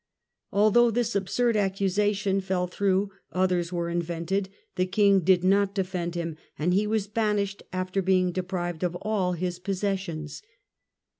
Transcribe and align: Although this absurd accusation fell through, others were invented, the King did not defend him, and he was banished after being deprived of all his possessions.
Although 0.51 0.89
this 0.89 1.15
absurd 1.15 1.55
accusation 1.55 2.41
fell 2.41 2.65
through, 2.65 3.11
others 3.33 3.71
were 3.71 3.87
invented, 3.87 4.49
the 4.75 4.87
King 4.87 5.19
did 5.19 5.43
not 5.43 5.75
defend 5.75 6.15
him, 6.15 6.37
and 6.57 6.73
he 6.73 6.87
was 6.87 7.05
banished 7.05 7.61
after 7.71 8.01
being 8.01 8.31
deprived 8.31 8.81
of 8.81 8.95
all 9.03 9.33
his 9.33 9.59
possessions. 9.59 10.41